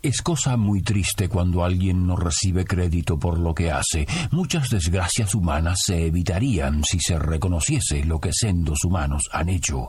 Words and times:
Es 0.00 0.22
cosa 0.22 0.56
muy 0.56 0.82
triste 0.82 1.28
cuando 1.28 1.64
alguien 1.64 2.06
no 2.06 2.14
recibe 2.14 2.64
crédito 2.64 3.18
por 3.18 3.36
lo 3.36 3.52
que 3.52 3.72
hace. 3.72 4.06
Muchas 4.30 4.70
desgracias 4.70 5.34
humanas 5.34 5.80
se 5.84 6.06
evitarían 6.06 6.84
si 6.84 7.00
se 7.00 7.18
reconociese 7.18 8.04
lo 8.04 8.20
que 8.20 8.30
sendos 8.32 8.84
humanos 8.84 9.24
han 9.32 9.48
hecho. 9.48 9.88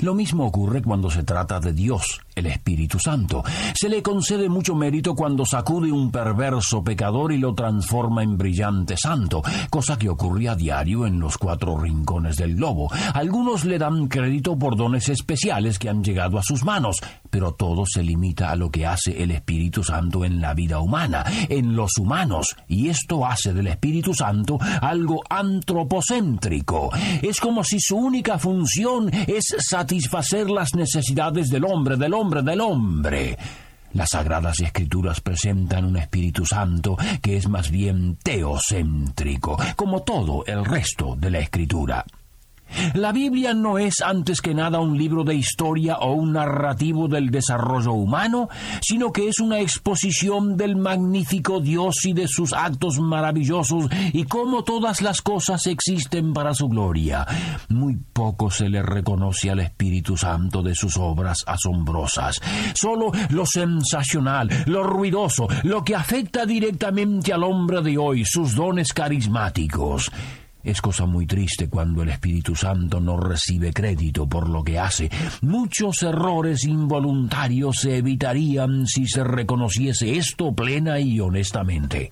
Lo 0.00 0.14
mismo 0.14 0.46
ocurre 0.46 0.80
cuando 0.80 1.10
se 1.10 1.22
trata 1.22 1.60
de 1.60 1.74
Dios, 1.74 2.22
el 2.36 2.46
Espíritu 2.46 2.98
Santo. 2.98 3.42
Se 3.74 3.88
le 3.88 4.02
concede 4.02 4.50
mucho 4.50 4.74
mérito 4.74 5.14
cuando 5.14 5.46
sacude 5.46 5.90
un 5.90 6.10
perverso 6.10 6.84
pecador 6.84 7.32
y 7.32 7.38
lo 7.38 7.54
transforma 7.54 8.22
en 8.22 8.36
brillante 8.36 8.94
santo, 8.98 9.42
cosa 9.70 9.98
que 9.98 10.10
ocurre 10.10 10.50
a 10.50 10.54
diario 10.54 11.06
en 11.06 11.18
los 11.18 11.38
cuatro 11.38 11.78
rincones 11.78 12.36
del 12.36 12.56
globo. 12.56 12.90
Algunos 13.14 13.64
le 13.64 13.78
dan 13.78 14.08
crédito 14.08 14.58
por 14.58 14.76
dones 14.76 15.08
especiales 15.08 15.78
que 15.78 15.88
han 15.88 16.04
llegado 16.04 16.38
a 16.38 16.42
sus 16.42 16.62
manos, 16.62 16.98
pero 17.30 17.54
todo 17.54 17.84
se 17.86 18.02
limita 18.02 18.50
a 18.50 18.56
lo 18.56 18.70
que 18.70 18.84
hace 18.84 19.22
el 19.22 19.30
Espíritu 19.30 19.82
Santo 19.82 20.22
en 20.22 20.42
la 20.42 20.52
vida 20.52 20.80
humana, 20.80 21.24
en 21.48 21.74
los 21.74 21.96
humanos, 21.96 22.54
y 22.68 22.90
esto 22.90 23.24
hace 23.24 23.54
del 23.54 23.68
Espíritu 23.68 24.12
Santo 24.12 24.58
algo 24.82 25.22
antropocéntrico. 25.30 26.90
Es 27.22 27.40
como 27.40 27.64
si 27.64 27.80
su 27.80 27.96
única 27.96 28.38
función 28.38 29.10
es 29.26 29.44
satisfacer 29.58 30.50
las 30.50 30.74
necesidades 30.74 31.48
del 31.48 31.64
hombre, 31.64 31.96
del 31.96 32.12
hombre, 32.12 32.25
del 32.26 32.60
hombre. 32.60 33.38
Las 33.92 34.10
Sagradas 34.10 34.60
Escrituras 34.60 35.20
presentan 35.20 35.84
un 35.84 35.96
Espíritu 35.96 36.44
Santo 36.44 36.96
que 37.22 37.36
es 37.36 37.48
más 37.48 37.70
bien 37.70 38.18
teocéntrico, 38.22 39.56
como 39.76 40.02
todo 40.02 40.44
el 40.46 40.64
resto 40.64 41.14
de 41.16 41.30
la 41.30 41.38
Escritura. 41.38 42.04
La 42.94 43.12
Biblia 43.12 43.54
no 43.54 43.78
es 43.78 44.00
antes 44.00 44.40
que 44.40 44.54
nada 44.54 44.80
un 44.80 44.98
libro 44.98 45.24
de 45.24 45.34
historia 45.34 45.98
o 45.98 46.12
un 46.12 46.32
narrativo 46.32 47.08
del 47.08 47.30
desarrollo 47.30 47.92
humano, 47.92 48.48
sino 48.80 49.12
que 49.12 49.28
es 49.28 49.38
una 49.38 49.60
exposición 49.60 50.56
del 50.56 50.76
magnífico 50.76 51.60
Dios 51.60 52.04
y 52.04 52.12
de 52.12 52.28
sus 52.28 52.52
actos 52.52 52.98
maravillosos 52.98 53.86
y 54.12 54.24
cómo 54.24 54.64
todas 54.64 55.02
las 55.02 55.22
cosas 55.22 55.66
existen 55.66 56.32
para 56.32 56.54
su 56.54 56.68
gloria. 56.68 57.26
Muy 57.68 57.96
poco 58.12 58.50
se 58.50 58.68
le 58.68 58.82
reconoce 58.82 59.50
al 59.50 59.60
Espíritu 59.60 60.16
Santo 60.16 60.62
de 60.62 60.74
sus 60.74 60.96
obras 60.96 61.44
asombrosas. 61.46 62.40
Solo 62.74 63.12
lo 63.30 63.46
sensacional, 63.46 64.48
lo 64.66 64.82
ruidoso, 64.82 65.48
lo 65.62 65.84
que 65.84 65.94
afecta 65.94 66.46
directamente 66.46 67.32
al 67.32 67.42
hombre 67.42 67.82
de 67.82 67.98
hoy, 67.98 68.24
sus 68.24 68.54
dones 68.54 68.92
carismáticos. 68.92 70.10
Es 70.66 70.80
cosa 70.80 71.06
muy 71.06 71.26
triste 71.26 71.68
cuando 71.68 72.02
el 72.02 72.08
Espíritu 72.08 72.56
Santo 72.56 72.98
no 72.98 73.16
recibe 73.16 73.72
crédito 73.72 74.28
por 74.28 74.48
lo 74.48 74.64
que 74.64 74.80
hace. 74.80 75.08
Muchos 75.42 76.02
errores 76.02 76.64
involuntarios 76.64 77.76
se 77.82 77.98
evitarían 77.98 78.84
si 78.84 79.06
se 79.06 79.22
reconociese 79.22 80.16
esto 80.16 80.52
plena 80.52 80.98
y 80.98 81.20
honestamente. 81.20 82.10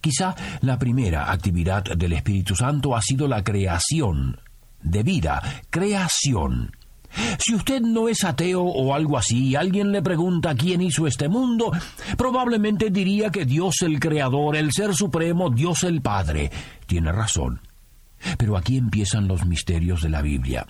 Quizá 0.00 0.34
la 0.62 0.78
primera 0.78 1.30
actividad 1.30 1.84
del 1.84 2.14
Espíritu 2.14 2.56
Santo 2.56 2.96
ha 2.96 3.02
sido 3.02 3.28
la 3.28 3.44
creación 3.44 4.40
de 4.80 5.02
vida, 5.02 5.42
creación. 5.68 6.72
Si 7.38 7.54
usted 7.54 7.80
no 7.80 8.08
es 8.08 8.24
ateo 8.24 8.62
o 8.62 8.94
algo 8.94 9.18
así 9.18 9.48
y 9.48 9.56
alguien 9.56 9.92
le 9.92 10.02
pregunta 10.02 10.54
quién 10.54 10.80
hizo 10.80 11.06
este 11.06 11.28
mundo, 11.28 11.72
probablemente 12.16 12.90
diría 12.90 13.30
que 13.30 13.44
Dios 13.44 13.82
el 13.82 14.00
Creador, 14.00 14.56
el 14.56 14.72
Ser 14.72 14.94
Supremo, 14.94 15.50
Dios 15.50 15.84
el 15.84 16.00
Padre. 16.02 16.50
Tiene 16.86 17.12
razón. 17.12 17.60
Pero 18.38 18.56
aquí 18.56 18.76
empiezan 18.76 19.28
los 19.28 19.44
misterios 19.46 20.02
de 20.02 20.08
la 20.08 20.22
Biblia. 20.22 20.66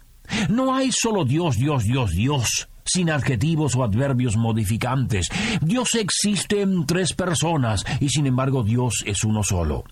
No 0.48 0.74
hay 0.74 0.90
solo 0.92 1.24
Dios, 1.24 1.56
Dios, 1.56 1.84
Dios, 1.84 2.10
Dios, 2.12 2.68
sin 2.84 3.10
adjetivos 3.10 3.76
o 3.76 3.84
adverbios 3.84 4.36
modificantes. 4.36 5.28
Dios 5.60 5.94
existe 5.94 6.62
en 6.62 6.86
tres 6.86 7.12
personas 7.12 7.84
y 8.00 8.08
sin 8.08 8.26
embargo 8.26 8.62
Dios 8.62 9.02
es 9.06 9.24
uno 9.24 9.42
solo. 9.42 9.84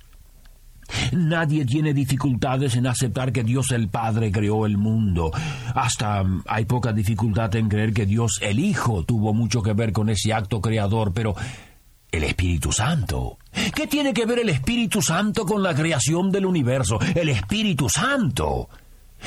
Nadie 1.13 1.65
tiene 1.65 1.93
dificultades 1.95 2.77
en 2.77 2.87
aceptar 2.87 3.33
que 3.33 3.45
Dios 3.45 3.71
el 3.73 3.89
Padre 3.89 4.31
creó 4.33 4.67
el 4.67 4.79
mundo. 4.79 5.31
Hasta 5.75 6.23
mm, 6.23 6.45
hay 6.47 6.65
poca 6.65 6.93
dificultad 6.93 7.55
en 7.57 7.69
creer 7.69 7.93
que 7.93 8.07
Dios 8.07 8.39
el 8.43 8.59
Hijo 8.59 9.05
tuvo 9.05 9.33
mucho 9.33 9.63
que 9.63 9.73
ver 9.73 9.93
con 9.93 10.09
ese 10.09 10.33
acto 10.33 10.61
creador, 10.61 11.13
pero 11.13 11.35
el 12.11 12.25
Espíritu 12.25 12.73
Santo. 12.73 13.39
¿Qué 13.75 13.87
tiene 13.87 14.13
que 14.13 14.27
ver 14.27 14.41
el 14.41 14.49
Espíritu 14.49 15.01
Santo 15.03 15.45
con 15.45 15.63
la 15.63 15.75
creación 15.75 16.31
del 16.31 16.47
universo? 16.47 16.99
El 17.15 17.29
Espíritu 17.29 17.89
Santo. 17.89 18.69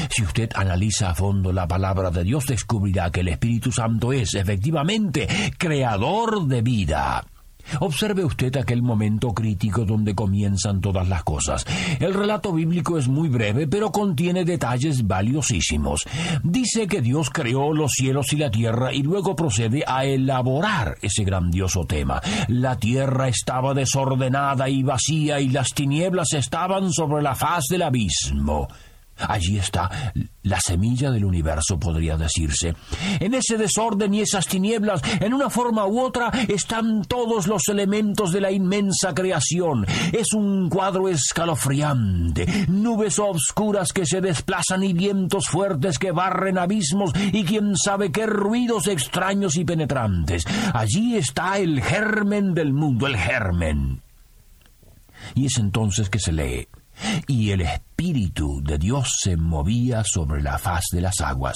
Si 0.10 0.24
usted 0.24 0.50
analiza 0.56 1.12
a 1.12 1.16
fondo 1.16 1.54
la 1.54 1.68
palabra 1.68 2.10
de 2.10 2.24
Dios, 2.24 2.46
descubrirá 2.46 3.12
que 3.12 3.22
el 3.22 3.28
Espíritu 3.28 3.72
Santo 3.72 4.12
es 4.12 4.34
efectivamente 4.34 5.28
creador 5.58 6.48
de 6.48 6.62
vida. 6.62 7.24
Observe 7.80 8.24
usted 8.24 8.56
aquel 8.58 8.82
momento 8.82 9.34
crítico 9.34 9.86
donde 9.86 10.16
comienzan 10.16 10.82
todas 10.82 11.08
las 11.08 11.24
cosas. 11.24 11.66
El 12.00 12.14
relato 12.14 12.54
bíblico 12.54 12.98
es 12.98 13.08
muy 13.08 13.30
breve, 13.30 13.68
pero 13.68 13.92
contiene 13.92 14.46
detalles 14.46 15.06
valiosísimos. 15.06 16.06
Dice 16.44 16.88
que 16.88 17.02
Dios 17.02 17.30
creó 17.30 17.74
los 17.74 17.94
cielos 17.94 18.32
y 18.34 18.38
la 18.38 18.52
tierra 18.52 18.94
y 18.94 19.04
luego 19.04 19.36
procede 19.36 19.84
a 19.86 20.06
elaborar 20.06 20.98
ese 21.02 21.24
grandioso 21.24 21.86
tema. 21.86 22.22
La 22.48 22.78
tierra 22.78 23.28
estaba 23.28 23.74
desordenada 23.74 24.70
y 24.70 24.84
vacía 24.84 25.40
y 25.40 25.50
las 25.50 25.74
tinieblas 25.74 26.34
estaban 26.34 26.92
sobre 26.92 27.24
la 27.24 27.36
faz 27.36 27.66
del 27.70 27.84
abismo. 27.84 28.68
Allí 29.18 29.58
está 29.58 30.14
la 30.42 30.60
semilla 30.60 31.12
del 31.12 31.24
universo, 31.24 31.80
podría 31.80 32.18
decirse. 32.18 32.76
En 33.20 33.34
ese 33.34 33.58
desorden 33.58 34.14
y 34.14 34.22
esas 34.22 34.48
tinieblas, 34.48 35.02
en 35.20 35.34
una 35.34 35.50
forma 35.50 35.86
u 35.86 36.00
otra, 36.00 36.30
están 36.48 37.06
todos 37.06 37.48
los 37.48 37.68
elementos 37.68 38.32
de 38.32 38.42
la 38.42 38.52
inmensa 38.52 39.14
creación. 39.14 39.86
Es 40.12 40.34
un 40.34 40.70
cuadro 40.70 41.08
escalofriante, 41.08 42.66
nubes 42.68 43.20
obscuras 43.20 43.94
que 43.94 44.06
se 44.06 44.20
desplazan 44.20 44.84
y 44.84 44.94
vientos 44.94 45.48
fuertes 45.48 46.00
que 46.00 46.12
barren 46.12 46.58
abismos 46.58 47.14
y 47.32 47.44
quién 47.44 47.78
sabe 47.78 48.12
qué 48.12 48.26
ruidos 48.26 48.88
extraños 48.88 49.56
y 49.56 49.64
penetrantes. 49.64 50.46
Allí 50.74 51.16
está 51.16 51.60
el 51.60 51.82
germen 51.82 52.54
del 52.54 52.74
mundo, 52.74 53.08
el 53.08 53.18
germen. 53.18 54.02
Y 55.36 55.46
es 55.46 55.58
entonces 55.58 56.10
que 56.10 56.20
se 56.20 56.34
lee 56.34 56.68
y 57.28 57.52
el 57.52 57.62
Espíritu 57.62 58.62
de 58.62 58.78
Dios 58.78 59.20
se 59.22 59.38
movía 59.38 60.04
sobre 60.04 60.42
la 60.42 60.58
faz 60.58 60.86
de 60.92 61.02
las 61.02 61.22
aguas. 61.22 61.56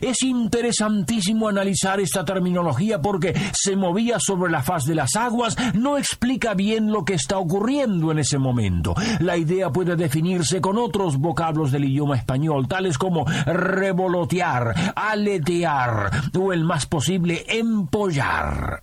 Es 0.00 0.22
interesantísimo 0.22 1.48
analizar 1.48 2.00
esta 2.00 2.24
terminología 2.24 3.00
porque 3.00 3.34
se 3.52 3.76
movía 3.76 4.18
sobre 4.18 4.50
la 4.50 4.62
faz 4.62 4.84
de 4.84 4.94
las 4.94 5.14
aguas 5.16 5.56
no 5.74 5.98
explica 5.98 6.54
bien 6.54 6.90
lo 6.90 7.04
que 7.04 7.14
está 7.14 7.38
ocurriendo 7.38 8.10
en 8.10 8.18
ese 8.18 8.38
momento. 8.38 8.94
La 9.20 9.36
idea 9.36 9.70
puede 9.70 9.96
definirse 9.96 10.60
con 10.60 10.78
otros 10.78 11.16
vocablos 11.18 11.70
del 11.70 11.84
idioma 11.84 12.16
español, 12.16 12.66
tales 12.68 12.98
como 12.98 13.24
revolotear, 13.46 14.92
aletear 14.96 16.10
o 16.38 16.52
el 16.52 16.64
más 16.64 16.86
posible 16.86 17.44
empollar. 17.48 18.82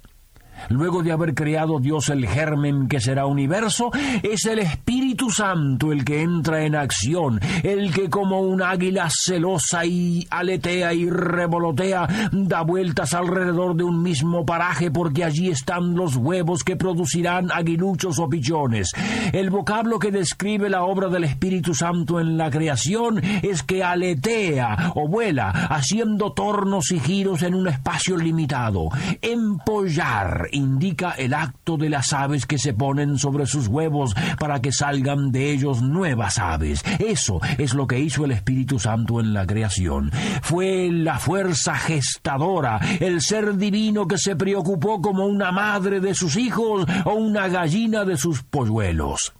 Luego 0.69 1.03
de 1.03 1.11
haber 1.11 1.33
creado 1.33 1.79
Dios 1.79 2.09
el 2.09 2.27
germen 2.27 2.87
que 2.87 2.99
será 2.99 3.25
universo, 3.25 3.91
es 4.23 4.45
el 4.45 4.59
Espíritu 4.59 5.29
Santo 5.29 5.91
el 5.91 6.05
que 6.05 6.21
entra 6.21 6.63
en 6.65 6.75
acción, 6.75 7.39
el 7.63 7.93
que 7.93 8.09
como 8.09 8.41
un 8.41 8.61
águila 8.61 9.09
celosa 9.09 9.85
y 9.85 10.27
aletea 10.29 10.93
y 10.93 11.09
revolotea, 11.09 12.07
da 12.31 12.61
vueltas 12.61 13.13
alrededor 13.13 13.75
de 13.75 13.83
un 13.83 14.01
mismo 14.01 14.45
paraje 14.45 14.91
porque 14.91 15.23
allí 15.23 15.49
están 15.49 15.95
los 15.95 16.15
huevos 16.15 16.63
que 16.63 16.75
producirán 16.75 17.51
aguiluchos 17.51 18.19
o 18.19 18.29
pichones. 18.29 18.91
El 19.31 19.49
vocablo 19.49 19.99
que 19.99 20.11
describe 20.11 20.69
la 20.69 20.83
obra 20.83 21.09
del 21.09 21.23
Espíritu 21.23 21.73
Santo 21.73 22.19
en 22.19 22.37
la 22.37 22.49
creación 22.49 23.21
es 23.41 23.63
que 23.63 23.83
aletea 23.83 24.93
o 24.95 25.07
vuela, 25.07 25.49
haciendo 25.49 26.33
tornos 26.33 26.91
y 26.91 26.99
giros 26.99 27.41
en 27.43 27.55
un 27.55 27.67
espacio 27.67 28.17
limitado. 28.17 28.89
Empollar 29.21 30.47
indica 30.51 31.11
el 31.11 31.33
acto 31.33 31.77
de 31.77 31.89
las 31.89 32.13
aves 32.13 32.45
que 32.45 32.57
se 32.57 32.73
ponen 32.73 33.17
sobre 33.17 33.45
sus 33.45 33.67
huevos 33.67 34.13
para 34.39 34.61
que 34.61 34.71
salgan 34.71 35.31
de 35.31 35.51
ellos 35.51 35.81
nuevas 35.81 36.37
aves. 36.37 36.83
Eso 36.99 37.39
es 37.57 37.73
lo 37.73 37.87
que 37.87 37.99
hizo 37.99 38.25
el 38.25 38.31
Espíritu 38.31 38.79
Santo 38.79 39.19
en 39.19 39.33
la 39.33 39.45
creación. 39.45 40.11
Fue 40.41 40.89
la 40.91 41.19
fuerza 41.19 41.75
gestadora, 41.75 42.79
el 42.99 43.21
ser 43.21 43.57
divino 43.57 44.07
que 44.07 44.17
se 44.17 44.35
preocupó 44.35 45.01
como 45.01 45.25
una 45.25 45.51
madre 45.51 45.99
de 45.99 46.13
sus 46.13 46.35
hijos 46.37 46.85
o 47.05 47.13
una 47.13 47.47
gallina 47.47 48.05
de 48.05 48.17
sus 48.17 48.43
polluelos. 48.43 49.33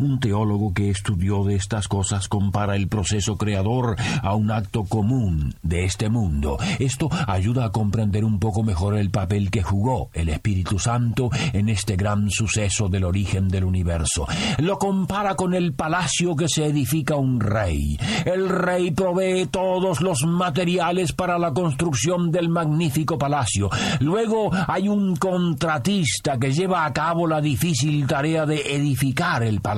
Un 0.00 0.20
teólogo 0.20 0.74
que 0.74 0.90
estudió 0.90 1.44
de 1.44 1.54
estas 1.54 1.88
cosas 1.88 2.28
compara 2.28 2.76
el 2.76 2.88
proceso 2.88 3.36
creador 3.36 3.96
a 4.22 4.34
un 4.34 4.50
acto 4.50 4.84
común 4.84 5.54
de 5.62 5.84
este 5.84 6.08
mundo. 6.08 6.58
Esto 6.78 7.08
ayuda 7.26 7.66
a 7.66 7.70
comprender 7.70 8.24
un 8.24 8.38
poco 8.38 8.62
mejor 8.62 8.98
el 8.98 9.10
papel 9.10 9.50
que 9.50 9.62
jugó 9.62 10.10
el 10.12 10.28
Espíritu 10.28 10.78
Santo 10.78 11.30
en 11.52 11.68
este 11.68 11.96
gran 11.96 12.30
suceso 12.30 12.88
del 12.88 13.04
origen 13.04 13.48
del 13.48 13.64
universo. 13.64 14.26
Lo 14.58 14.78
compara 14.78 15.36
con 15.36 15.54
el 15.54 15.72
palacio 15.74 16.34
que 16.34 16.48
se 16.48 16.66
edifica 16.66 17.16
un 17.16 17.40
rey. 17.40 17.96
El 18.24 18.48
rey 18.48 18.90
provee 18.90 19.46
todos 19.46 20.00
los 20.00 20.24
materiales 20.24 21.12
para 21.12 21.38
la 21.38 21.52
construcción 21.52 22.32
del 22.32 22.48
magnífico 22.48 23.18
palacio. 23.18 23.70
Luego 24.00 24.50
hay 24.66 24.88
un 24.88 25.14
contratista 25.16 26.38
que 26.38 26.52
lleva 26.52 26.84
a 26.84 26.92
cabo 26.92 27.26
la 27.26 27.40
difícil 27.40 28.06
tarea 28.06 28.46
de 28.46 28.74
edificar 28.74 29.42
el 29.42 29.60
palacio 29.60 29.75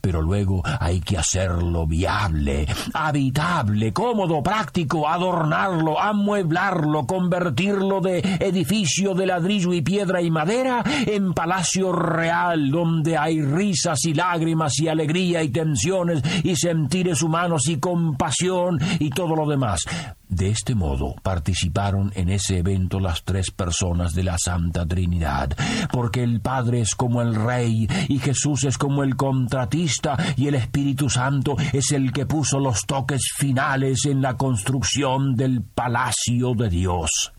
pero 0.00 0.22
luego 0.22 0.62
hay 0.80 1.00
que 1.00 1.18
hacerlo 1.18 1.86
viable, 1.86 2.66
habitable, 2.94 3.92
cómodo, 3.92 4.42
práctico, 4.42 5.08
adornarlo, 5.08 6.00
amueblarlo, 6.00 7.06
convertirlo 7.06 8.00
de 8.00 8.18
edificio 8.40 9.14
de 9.14 9.26
ladrillo 9.26 9.72
y 9.72 9.82
piedra 9.82 10.22
y 10.22 10.30
madera 10.30 10.82
en 11.06 11.32
palacio 11.32 11.92
real 11.92 12.70
donde 12.70 13.16
hay 13.16 13.42
risas 13.42 14.04
y 14.04 14.14
lágrimas 14.14 14.78
y 14.80 14.88
alegría 14.88 15.42
y 15.42 15.48
tensiones 15.48 16.22
y 16.44 16.56
sentires 16.56 17.22
humanos 17.22 17.68
y 17.68 17.78
compasión 17.78 18.78
y 18.98 19.10
todo 19.10 19.34
lo 19.34 19.48
demás. 19.48 19.84
De 20.28 20.50
este 20.50 20.74
modo 20.74 21.14
participaron 21.22 22.12
en 22.16 22.28
ese 22.28 22.58
evento 22.58 22.98
las 22.98 23.22
tres 23.22 23.50
personas 23.50 24.12
de 24.12 24.24
la 24.24 24.36
Santa 24.38 24.84
Trinidad, 24.84 25.56
porque 25.92 26.22
el 26.22 26.40
Padre 26.40 26.80
es 26.80 26.94
como 26.94 27.22
el 27.22 27.34
Rey, 27.34 27.88
y 28.08 28.18
Jesús 28.18 28.64
es 28.64 28.76
como 28.76 29.04
el 29.04 29.16
contratista, 29.16 30.16
y 30.36 30.48
el 30.48 30.56
Espíritu 30.56 31.08
Santo 31.08 31.56
es 31.72 31.92
el 31.92 32.12
que 32.12 32.26
puso 32.26 32.58
los 32.58 32.86
toques 32.86 33.22
finales 33.36 34.04
en 34.06 34.20
la 34.20 34.36
construcción 34.36 35.36
del 35.36 35.62
palacio 35.62 36.54
de 36.54 36.68
Dios. 36.70 37.32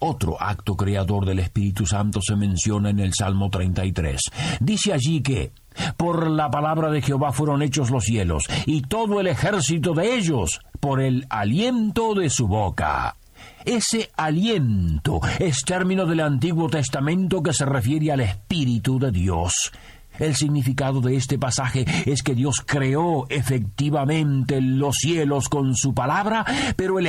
Otro 0.00 0.40
acto 0.40 0.76
creador 0.76 1.26
del 1.26 1.40
Espíritu 1.40 1.84
Santo 1.86 2.20
se 2.22 2.34
menciona 2.34 2.88
en 2.88 3.00
el 3.00 3.12
Salmo 3.12 3.50
33. 3.50 4.18
Dice 4.58 4.94
allí 4.94 5.20
que 5.20 5.52
por 5.96 6.30
la 6.30 6.50
palabra 6.50 6.90
de 6.90 7.02
Jehová 7.02 7.32
fueron 7.32 7.62
hechos 7.62 7.90
los 7.90 8.04
cielos, 8.04 8.44
y 8.64 8.82
todo 8.82 9.20
el 9.20 9.26
ejército 9.26 9.92
de 9.92 10.16
ellos 10.16 10.60
por 10.80 11.02
el 11.02 11.26
aliento 11.28 12.14
de 12.14 12.30
su 12.30 12.48
boca. 12.48 13.16
Ese 13.64 14.10
aliento 14.16 15.20
es 15.38 15.64
término 15.64 16.06
del 16.06 16.20
Antiguo 16.20 16.68
Testamento 16.68 17.42
que 17.42 17.52
se 17.52 17.66
refiere 17.66 18.10
al 18.10 18.20
Espíritu 18.20 18.98
de 18.98 19.10
Dios. 19.10 19.70
El 20.18 20.34
significado 20.36 21.00
de 21.00 21.16
este 21.16 21.38
pasaje 21.38 21.86
es 22.04 22.22
que 22.22 22.34
Dios 22.34 22.62
creó 22.64 23.26
efectivamente 23.30 24.60
los 24.60 24.96
cielos 24.96 25.48
con 25.48 25.74
su 25.74 25.94
palabra, 25.94 26.44
pero 26.76 26.98
el 26.98 27.06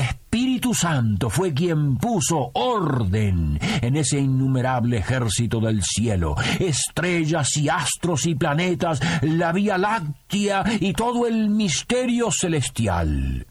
Espíritu 0.61 0.79
Santo 0.79 1.29
fue 1.31 1.55
quien 1.55 1.97
puso 1.97 2.51
orden 2.53 3.57
en 3.81 3.95
ese 3.95 4.19
innumerable 4.19 4.97
ejército 4.97 5.59
del 5.59 5.81
cielo. 5.81 6.35
Estrellas 6.59 7.57
y 7.57 7.67
astros 7.67 8.27
y 8.27 8.35
planetas, 8.35 9.01
la 9.23 9.53
Vía 9.53 9.79
Láctea 9.79 10.63
y 10.79 10.93
todo 10.93 11.25
el 11.25 11.49
misterio 11.49 12.29
celestial. 12.29 13.47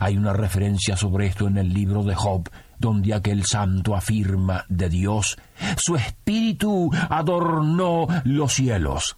Hay 0.00 0.18
una 0.18 0.34
referencia 0.34 0.98
sobre 0.98 1.28
esto 1.28 1.48
en 1.48 1.56
el 1.56 1.72
libro 1.72 2.02
de 2.02 2.14
Job, 2.14 2.50
donde 2.78 3.14
aquel 3.14 3.46
santo 3.46 3.96
afirma 3.96 4.66
de 4.68 4.90
Dios, 4.90 5.38
su 5.78 5.96
espíritu 5.96 6.90
adornó 7.08 8.06
los 8.24 8.52
cielos. 8.52 9.16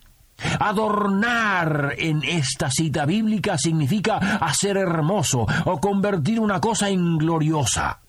Adornar 0.58 1.94
en 1.98 2.22
esta 2.24 2.70
cita 2.70 3.04
bíblica 3.04 3.58
significa 3.58 4.16
hacer 4.16 4.76
hermoso 4.76 5.46
o 5.64 5.80
convertir 5.80 6.40
una 6.40 6.60
cosa 6.60 6.88
en 6.88 7.18
gloriosa. 7.18 8.00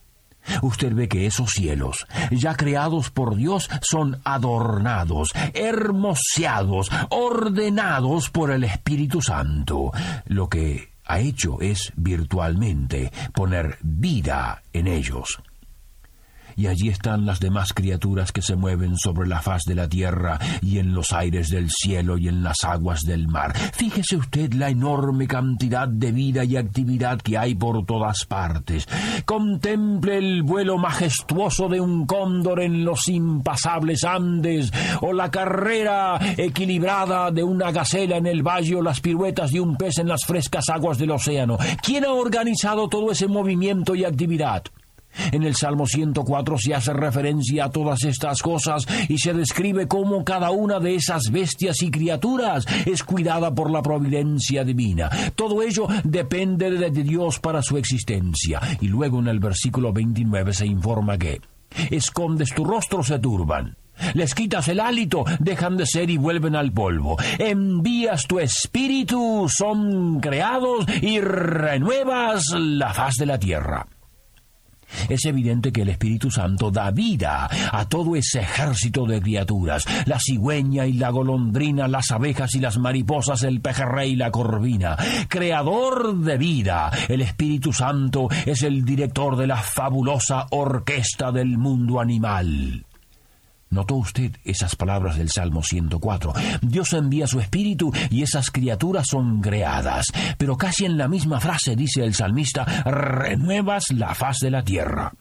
Usted 0.61 0.93
ve 0.93 1.07
que 1.07 1.25
esos 1.25 1.51
cielos, 1.51 2.05
ya 2.31 2.55
creados 2.55 3.09
por 3.09 3.35
Dios, 3.35 3.69
son 3.81 4.19
adornados, 4.25 5.31
hermoseados, 5.53 6.91
ordenados 7.09 8.29
por 8.29 8.51
el 8.51 8.65
Espíritu 8.65 9.21
Santo, 9.21 9.91
lo 10.25 10.49
que 10.49 10.89
ha 11.05 11.19
hecho 11.19 11.61
es 11.61 11.93
virtualmente 11.95 13.11
poner 13.33 13.77
vida 13.81 14.63
en 14.73 14.87
ellos 14.87 15.41
y 16.55 16.67
allí 16.67 16.89
están 16.89 17.25
las 17.25 17.39
demás 17.39 17.73
criaturas 17.73 18.31
que 18.31 18.41
se 18.41 18.55
mueven 18.55 18.97
sobre 18.97 19.27
la 19.27 19.41
faz 19.41 19.63
de 19.65 19.75
la 19.75 19.87
tierra 19.87 20.39
y 20.61 20.79
en 20.79 20.93
los 20.93 21.13
aires 21.13 21.49
del 21.49 21.69
cielo 21.69 22.17
y 22.17 22.27
en 22.27 22.43
las 22.43 22.63
aguas 22.63 23.01
del 23.01 23.27
mar. 23.27 23.53
Fíjese 23.73 24.17
usted 24.17 24.53
la 24.53 24.69
enorme 24.69 25.27
cantidad 25.27 25.87
de 25.87 26.11
vida 26.11 26.43
y 26.43 26.57
actividad 26.57 27.19
que 27.21 27.37
hay 27.37 27.55
por 27.55 27.85
todas 27.85 28.25
partes. 28.25 28.87
Contemple 29.25 30.17
el 30.17 30.43
vuelo 30.43 30.77
majestuoso 30.77 31.67
de 31.69 31.79
un 31.79 32.05
cóndor 32.05 32.61
en 32.61 32.83
los 32.83 33.07
impasables 33.07 34.03
Andes 34.03 34.71
o 35.01 35.13
la 35.13 35.31
carrera 35.31 36.19
equilibrada 36.37 37.31
de 37.31 37.43
una 37.43 37.71
gacela 37.71 38.17
en 38.17 38.27
el 38.27 38.43
valle 38.43 38.75
o 38.75 38.81
las 38.81 38.99
piruetas 38.99 39.51
de 39.51 39.59
un 39.59 39.75
pez 39.75 39.97
en 39.99 40.07
las 40.07 40.25
frescas 40.25 40.69
aguas 40.69 40.97
del 40.97 41.11
océano. 41.11 41.57
¿Quién 41.81 42.05
ha 42.05 42.11
organizado 42.11 42.87
todo 42.87 43.11
ese 43.11 43.27
movimiento 43.27 43.95
y 43.95 44.05
actividad? 44.05 44.63
En 45.31 45.43
el 45.43 45.55
Salmo 45.55 45.85
104 45.85 46.57
se 46.57 46.73
hace 46.73 46.93
referencia 46.93 47.65
a 47.65 47.69
todas 47.69 48.03
estas 48.03 48.41
cosas 48.41 48.85
y 49.09 49.17
se 49.17 49.33
describe 49.33 49.87
cómo 49.87 50.23
cada 50.23 50.51
una 50.51 50.79
de 50.79 50.95
esas 50.95 51.31
bestias 51.31 51.81
y 51.81 51.91
criaturas 51.91 52.65
es 52.85 53.03
cuidada 53.03 53.53
por 53.53 53.71
la 53.71 53.81
providencia 53.81 54.63
divina. 54.63 55.09
Todo 55.35 55.61
ello 55.61 55.87
depende 56.03 56.71
de 56.71 57.03
Dios 57.03 57.39
para 57.39 57.61
su 57.61 57.77
existencia. 57.77 58.61
Y 58.81 58.87
luego 58.87 59.19
en 59.19 59.27
el 59.27 59.39
versículo 59.39 59.93
29 59.93 60.53
se 60.53 60.65
informa 60.65 61.17
que 61.17 61.41
escondes 61.91 62.53
tu 62.53 62.63
rostro, 62.63 63.03
se 63.03 63.19
turban. 63.19 63.75
Les 64.13 64.33
quitas 64.33 64.67
el 64.67 64.79
hálito, 64.79 65.23
dejan 65.39 65.77
de 65.77 65.85
ser 65.85 66.09
y 66.09 66.17
vuelven 66.17 66.55
al 66.55 66.71
polvo. 66.71 67.17
Envías 67.37 68.25
tu 68.27 68.39
espíritu, 68.39 69.47
son 69.47 70.19
creados 70.19 70.85
y 71.01 71.19
renuevas 71.19 72.45
la 72.55 72.93
faz 72.93 73.15
de 73.15 73.25
la 73.25 73.39
tierra. 73.39 73.85
Es 75.09 75.25
evidente 75.25 75.71
que 75.71 75.81
el 75.81 75.89
Espíritu 75.89 76.31
Santo 76.31 76.71
da 76.71 76.91
vida 76.91 77.49
a 77.71 77.85
todo 77.87 78.15
ese 78.15 78.39
ejército 78.39 79.05
de 79.05 79.21
criaturas, 79.21 79.85
la 80.05 80.19
cigüeña 80.19 80.85
y 80.85 80.93
la 80.93 81.09
golondrina, 81.09 81.87
las 81.87 82.11
abejas 82.11 82.55
y 82.55 82.59
las 82.59 82.77
mariposas, 82.77 83.43
el 83.43 83.61
pejerrey 83.61 84.11
y 84.11 84.15
la 84.15 84.31
corvina. 84.31 84.97
Creador 85.27 86.17
de 86.17 86.37
vida, 86.37 86.91
el 87.07 87.21
Espíritu 87.21 87.73
Santo 87.73 88.27
es 88.45 88.63
el 88.63 88.85
director 88.85 89.35
de 89.37 89.47
la 89.47 89.57
fabulosa 89.57 90.47
orquesta 90.51 91.31
del 91.31 91.57
mundo 91.57 91.99
animal. 91.99 92.85
¿Notó 93.73 93.95
usted 93.95 94.31
esas 94.45 94.75
palabras 94.75 95.17
del 95.17 95.31
Salmo 95.31 95.63
104? 95.63 96.31
Dios 96.61 96.93
envía 96.93 97.25
su 97.25 97.39
espíritu 97.39 97.91
y 98.11 98.21
esas 98.21 98.51
criaturas 98.51 99.07
son 99.09 99.41
creadas. 99.41 100.05
Pero 100.37 100.55
casi 100.55 100.85
en 100.85 100.95
la 100.95 101.07
misma 101.07 101.39
frase 101.39 101.75
dice 101.75 102.03
el 102.03 102.13
salmista, 102.13 102.65
renuevas 102.85 103.85
la 103.89 104.13
faz 104.13 104.37
de 104.41 104.51
la 104.51 104.63
tierra. 104.63 105.11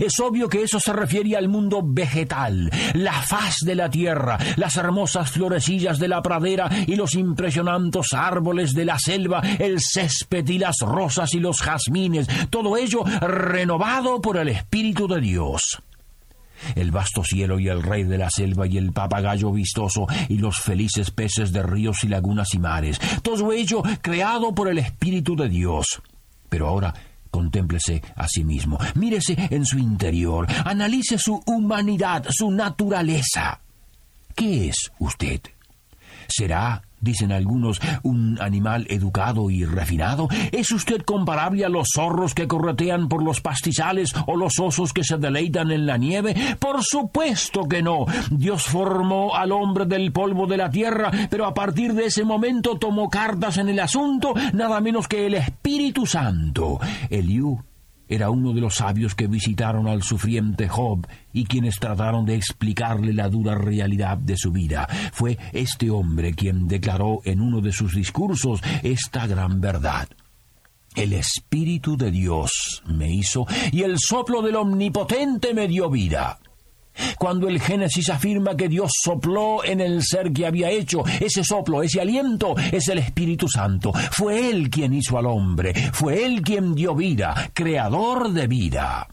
Es 0.00 0.18
obvio 0.18 0.48
que 0.48 0.62
eso 0.62 0.80
se 0.80 0.94
refiere 0.94 1.36
al 1.36 1.48
mundo 1.48 1.82
vegetal, 1.84 2.70
la 2.94 3.12
faz 3.12 3.56
de 3.60 3.74
la 3.74 3.90
tierra, 3.90 4.38
las 4.56 4.78
hermosas 4.78 5.30
florecillas 5.30 5.98
de 5.98 6.08
la 6.08 6.22
pradera 6.22 6.70
y 6.86 6.96
los 6.96 7.14
impresionantes 7.14 8.14
árboles 8.14 8.72
de 8.72 8.86
la 8.86 8.98
selva, 8.98 9.42
el 9.58 9.78
césped 9.82 10.48
y 10.48 10.58
las 10.58 10.76
rosas 10.80 11.34
y 11.34 11.40
los 11.40 11.60
jazmines, 11.60 12.26
todo 12.48 12.78
ello 12.78 13.04
renovado 13.20 14.22
por 14.22 14.38
el 14.38 14.48
Espíritu 14.48 15.06
de 15.06 15.20
Dios 15.20 15.82
el 16.74 16.90
vasto 16.90 17.22
cielo 17.24 17.58
y 17.58 17.68
el 17.68 17.82
rey 17.82 18.04
de 18.04 18.18
la 18.18 18.30
selva 18.30 18.66
y 18.66 18.78
el 18.78 18.92
papagayo 18.92 19.52
vistoso 19.52 20.06
y 20.28 20.38
los 20.38 20.58
felices 20.60 21.10
peces 21.10 21.52
de 21.52 21.62
ríos 21.62 22.04
y 22.04 22.08
lagunas 22.08 22.54
y 22.54 22.58
mares, 22.58 23.00
todo 23.22 23.52
ello 23.52 23.82
creado 24.02 24.54
por 24.54 24.68
el 24.68 24.78
Espíritu 24.78 25.36
de 25.36 25.48
Dios. 25.48 26.02
Pero 26.48 26.68
ahora 26.68 26.94
contémplese 27.30 28.02
a 28.14 28.26
sí 28.28 28.44
mismo, 28.44 28.78
mírese 28.94 29.36
en 29.50 29.66
su 29.66 29.78
interior, 29.78 30.46
analice 30.64 31.18
su 31.18 31.42
humanidad, 31.46 32.24
su 32.30 32.50
naturaleza. 32.50 33.60
¿Qué 34.34 34.68
es 34.68 34.92
usted? 34.98 35.40
¿Será 36.28 36.82
dicen 37.06 37.32
algunos, 37.32 37.80
un 38.02 38.38
animal 38.42 38.86
educado 38.90 39.48
y 39.50 39.64
refinado? 39.64 40.28
¿Es 40.52 40.70
usted 40.72 41.00
comparable 41.02 41.64
a 41.64 41.70
los 41.70 41.88
zorros 41.94 42.34
que 42.34 42.46
corretean 42.46 43.08
por 43.08 43.22
los 43.22 43.40
pastizales 43.40 44.12
o 44.26 44.36
los 44.36 44.58
osos 44.58 44.92
que 44.92 45.04
se 45.04 45.16
deleitan 45.16 45.70
en 45.70 45.86
la 45.86 45.96
nieve? 45.96 46.34
Por 46.58 46.82
supuesto 46.84 47.66
que 47.66 47.82
no. 47.82 48.04
Dios 48.30 48.64
formó 48.64 49.34
al 49.34 49.52
hombre 49.52 49.86
del 49.86 50.12
polvo 50.12 50.46
de 50.46 50.56
la 50.58 50.68
tierra, 50.68 51.10
pero 51.30 51.46
a 51.46 51.54
partir 51.54 51.94
de 51.94 52.06
ese 52.06 52.24
momento 52.24 52.76
tomó 52.76 53.08
cartas 53.08 53.56
en 53.56 53.68
el 53.68 53.80
asunto, 53.80 54.34
nada 54.52 54.80
menos 54.80 55.08
que 55.08 55.26
el 55.26 55.34
Espíritu 55.34 56.04
Santo. 56.06 56.78
Eliú 57.08 57.62
era 58.08 58.30
uno 58.30 58.52
de 58.52 58.60
los 58.60 58.76
sabios 58.76 59.14
que 59.14 59.26
visitaron 59.26 59.88
al 59.88 60.02
sufriente 60.02 60.68
Job 60.68 61.06
y 61.32 61.44
quienes 61.44 61.78
trataron 61.78 62.24
de 62.24 62.34
explicarle 62.34 63.12
la 63.12 63.28
dura 63.28 63.54
realidad 63.56 64.16
de 64.18 64.36
su 64.36 64.52
vida. 64.52 64.88
Fue 65.12 65.38
este 65.52 65.90
hombre 65.90 66.34
quien 66.34 66.68
declaró 66.68 67.20
en 67.24 67.40
uno 67.40 67.60
de 67.60 67.72
sus 67.72 67.94
discursos 67.94 68.60
esta 68.82 69.26
gran 69.26 69.60
verdad. 69.60 70.08
El 70.94 71.12
Espíritu 71.12 71.96
de 71.96 72.10
Dios 72.10 72.82
me 72.86 73.12
hizo 73.12 73.46
y 73.70 73.82
el 73.82 73.98
soplo 73.98 74.40
del 74.40 74.56
Omnipotente 74.56 75.52
me 75.52 75.68
dio 75.68 75.90
vida. 75.90 76.38
Cuando 77.18 77.48
el 77.48 77.60
Génesis 77.60 78.10
afirma 78.10 78.56
que 78.56 78.68
Dios 78.68 78.90
sopló 79.02 79.64
en 79.64 79.80
el 79.80 80.02
ser 80.02 80.32
que 80.32 80.46
había 80.46 80.70
hecho, 80.70 81.04
ese 81.20 81.44
soplo, 81.44 81.82
ese 81.82 82.00
aliento, 82.00 82.54
es 82.72 82.88
el 82.88 82.98
Espíritu 82.98 83.48
Santo. 83.48 83.92
Fue 84.12 84.50
Él 84.50 84.70
quien 84.70 84.92
hizo 84.92 85.18
al 85.18 85.26
hombre, 85.26 85.74
fue 85.92 86.24
Él 86.24 86.42
quien 86.42 86.74
dio 86.74 86.94
vida, 86.94 87.50
creador 87.52 88.32
de 88.32 88.46
vida. 88.46 89.08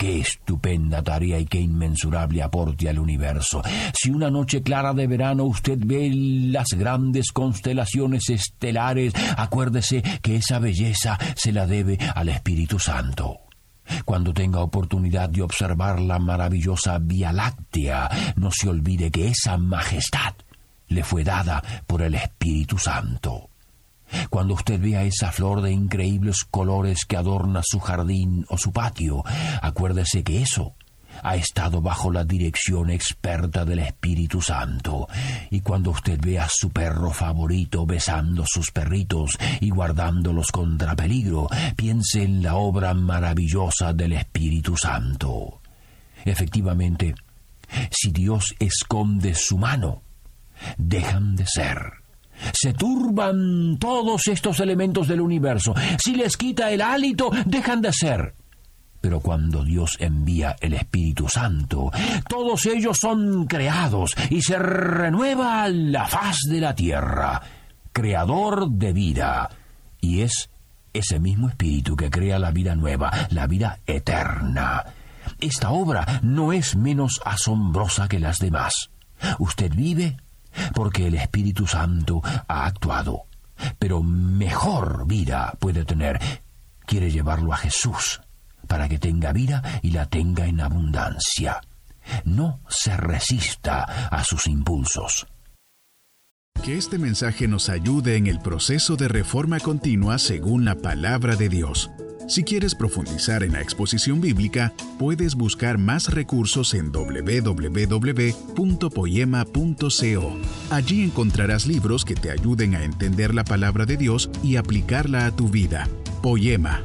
Qué 0.00 0.20
estupenda 0.20 1.02
tarea 1.02 1.38
y 1.38 1.44
qué 1.44 1.60
inmensurable 1.60 2.42
aporte 2.42 2.88
al 2.88 2.98
universo. 2.98 3.60
Si 3.92 4.10
una 4.10 4.30
noche 4.30 4.62
clara 4.62 4.94
de 4.94 5.06
verano 5.06 5.44
usted 5.44 5.78
ve 5.78 6.10
las 6.14 6.68
grandes 6.68 7.32
constelaciones 7.32 8.30
estelares, 8.30 9.12
acuérdese 9.36 10.02
que 10.22 10.36
esa 10.36 10.58
belleza 10.58 11.18
se 11.36 11.52
la 11.52 11.66
debe 11.66 11.98
al 12.14 12.30
Espíritu 12.30 12.78
Santo. 12.78 13.49
Cuando 14.04 14.32
tenga 14.32 14.60
oportunidad 14.60 15.28
de 15.28 15.42
observar 15.42 16.00
la 16.00 16.18
maravillosa 16.18 16.98
Vía 16.98 17.32
Láctea, 17.32 18.08
no 18.36 18.50
se 18.50 18.68
olvide 18.68 19.10
que 19.10 19.28
esa 19.28 19.56
majestad 19.56 20.34
le 20.88 21.04
fue 21.04 21.24
dada 21.24 21.62
por 21.86 22.02
el 22.02 22.14
Espíritu 22.14 22.78
Santo. 22.78 23.48
Cuando 24.28 24.54
usted 24.54 24.80
vea 24.80 25.04
esa 25.04 25.30
flor 25.30 25.62
de 25.62 25.70
increíbles 25.70 26.44
colores 26.44 27.04
que 27.06 27.16
adorna 27.16 27.60
su 27.64 27.78
jardín 27.78 28.44
o 28.48 28.58
su 28.58 28.72
patio, 28.72 29.22
acuérdese 29.62 30.24
que 30.24 30.42
eso 30.42 30.74
ha 31.22 31.36
estado 31.36 31.80
bajo 31.80 32.10
la 32.10 32.24
dirección 32.24 32.90
experta 32.90 33.64
del 33.64 33.80
Espíritu 33.80 34.40
Santo. 34.40 35.08
Y 35.50 35.60
cuando 35.60 35.90
usted 35.90 36.18
ve 36.20 36.38
a 36.38 36.48
su 36.50 36.70
perro 36.70 37.10
favorito 37.10 37.86
besando 37.86 38.44
sus 38.46 38.70
perritos 38.70 39.38
y 39.60 39.70
guardándolos 39.70 40.50
contra 40.50 40.96
peligro, 40.96 41.48
piense 41.76 42.22
en 42.22 42.42
la 42.42 42.56
obra 42.56 42.94
maravillosa 42.94 43.92
del 43.92 44.12
Espíritu 44.12 44.76
Santo. 44.76 45.60
Efectivamente, 46.24 47.14
si 47.90 48.10
Dios 48.10 48.54
esconde 48.58 49.34
su 49.34 49.58
mano, 49.58 50.02
dejan 50.76 51.36
de 51.36 51.46
ser. 51.46 52.00
Se 52.52 52.72
turban 52.72 53.78
todos 53.78 54.26
estos 54.28 54.60
elementos 54.60 55.08
del 55.08 55.20
universo. 55.20 55.74
Si 56.02 56.14
les 56.14 56.36
quita 56.36 56.70
el 56.70 56.80
hálito, 56.80 57.30
dejan 57.44 57.82
de 57.82 57.92
ser. 57.92 58.34
Pero 59.00 59.20
cuando 59.20 59.64
Dios 59.64 59.96
envía 59.98 60.56
el 60.60 60.74
Espíritu 60.74 61.26
Santo, 61.28 61.90
todos 62.28 62.66
ellos 62.66 62.98
son 63.00 63.46
creados 63.46 64.14
y 64.28 64.42
se 64.42 64.58
renueva 64.58 65.68
la 65.68 66.06
faz 66.06 66.40
de 66.48 66.60
la 66.60 66.74
tierra, 66.74 67.40
creador 67.92 68.70
de 68.70 68.92
vida. 68.92 69.48
Y 70.00 70.20
es 70.20 70.50
ese 70.92 71.18
mismo 71.18 71.48
Espíritu 71.48 71.96
que 71.96 72.10
crea 72.10 72.38
la 72.38 72.50
vida 72.50 72.74
nueva, 72.74 73.10
la 73.30 73.46
vida 73.46 73.78
eterna. 73.86 74.84
Esta 75.40 75.70
obra 75.70 76.20
no 76.22 76.52
es 76.52 76.76
menos 76.76 77.20
asombrosa 77.24 78.06
que 78.06 78.18
las 78.18 78.38
demás. 78.38 78.90
Usted 79.38 79.72
vive 79.74 80.18
porque 80.74 81.06
el 81.06 81.14
Espíritu 81.14 81.66
Santo 81.66 82.20
ha 82.48 82.66
actuado. 82.66 83.22
Pero 83.78 84.02
mejor 84.02 85.06
vida 85.06 85.54
puede 85.58 85.84
tener. 85.84 86.20
Quiere 86.86 87.10
llevarlo 87.10 87.52
a 87.52 87.58
Jesús 87.58 88.20
para 88.70 88.88
que 88.88 89.00
tenga 89.00 89.32
vida 89.32 89.80
y 89.82 89.90
la 89.90 90.06
tenga 90.06 90.46
en 90.46 90.60
abundancia. 90.60 91.60
No 92.24 92.60
se 92.68 92.96
resista 92.96 93.82
a 93.82 94.22
sus 94.22 94.46
impulsos. 94.46 95.26
Que 96.62 96.78
este 96.78 96.96
mensaje 96.96 97.48
nos 97.48 97.68
ayude 97.68 98.16
en 98.16 98.28
el 98.28 98.38
proceso 98.38 98.94
de 98.94 99.08
reforma 99.08 99.58
continua 99.58 100.18
según 100.18 100.64
la 100.64 100.76
palabra 100.76 101.34
de 101.34 101.48
Dios. 101.48 101.90
Si 102.28 102.44
quieres 102.44 102.76
profundizar 102.76 103.42
en 103.42 103.54
la 103.54 103.60
exposición 103.60 104.20
bíblica, 104.20 104.72
puedes 105.00 105.34
buscar 105.34 105.78
más 105.78 106.14
recursos 106.14 106.72
en 106.74 106.92
www.poema.co. 106.92 107.90
Allí 110.70 111.02
encontrarás 111.02 111.66
libros 111.66 112.04
que 112.04 112.14
te 112.14 112.30
ayuden 112.30 112.76
a 112.76 112.84
entender 112.84 113.34
la 113.34 113.42
palabra 113.42 113.84
de 113.84 113.96
Dios 113.96 114.30
y 114.44 114.54
aplicarla 114.54 115.26
a 115.26 115.34
tu 115.34 115.48
vida. 115.48 115.88
Poema, 116.22 116.84